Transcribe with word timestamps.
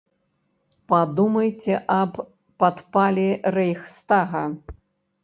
Падумайце 0.93 1.75
аб 1.97 2.13
падпале 2.63 3.27
рэйхстага. 3.57 4.43